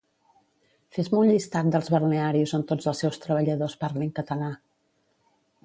[0.95, 4.51] Fes-me un llistat dels balnearis on tots els seus treballadors parlin català